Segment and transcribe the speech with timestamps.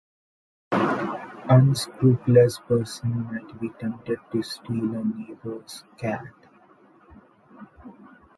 [1.47, 6.33] Unscrupulous persons might be tempted to steal a neighbour's cat.